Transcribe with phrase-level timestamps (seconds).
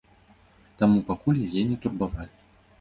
[0.79, 2.35] Таму пакуль яе не турбавалі.